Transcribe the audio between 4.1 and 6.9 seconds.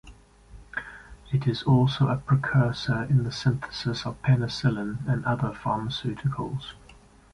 penicillin and other pharmaceuticals.